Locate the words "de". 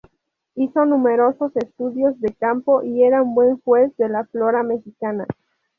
2.21-2.33, 3.97-4.09